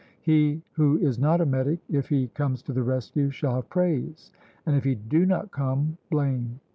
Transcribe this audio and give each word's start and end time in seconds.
He 0.23 0.63
who 0.71 0.97
is 0.97 1.19
not 1.19 1.41
a 1.41 1.45
metic, 1.45 1.77
if 1.87 2.09
he 2.09 2.29
comes 2.29 2.63
to 2.63 2.73
the 2.73 2.81
rescue, 2.81 3.29
shall 3.29 3.53
have 3.53 3.69
praise, 3.69 4.31
and 4.65 4.75
if 4.75 4.83
he 4.83 4.95
do 4.95 5.27
not 5.27 5.51
come, 5.51 5.95
blame. 6.09 6.59